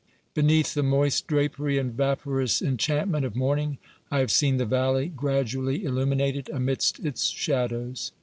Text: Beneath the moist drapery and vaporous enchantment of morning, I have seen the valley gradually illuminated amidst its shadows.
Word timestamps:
Beneath 0.33 0.73
the 0.73 0.81
moist 0.81 1.27
drapery 1.27 1.77
and 1.77 1.93
vaporous 1.93 2.59
enchantment 2.59 3.23
of 3.23 3.35
morning, 3.35 3.77
I 4.09 4.17
have 4.17 4.31
seen 4.31 4.57
the 4.57 4.65
valley 4.65 5.09
gradually 5.09 5.83
illuminated 5.83 6.49
amidst 6.51 6.99
its 7.05 7.27
shadows. 7.27 8.11